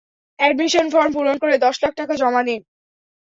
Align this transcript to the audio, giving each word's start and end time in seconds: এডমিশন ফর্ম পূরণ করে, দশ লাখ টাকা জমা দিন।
এডমিশন 0.39 0.85
ফর্ম 0.93 1.11
পূরণ 1.15 1.35
করে, 1.41 1.55
দশ 1.57 1.75
লাখ 1.83 1.93
টাকা 1.99 2.13
জমা 2.21 2.41
দিন। 2.47 2.61